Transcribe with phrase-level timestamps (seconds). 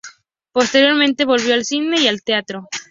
[0.51, 2.67] Posteriormente volvió al cine y al teatro.